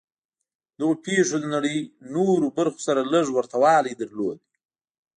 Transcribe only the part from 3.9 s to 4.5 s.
درلود